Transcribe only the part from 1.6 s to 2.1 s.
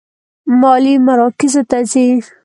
ته ځي.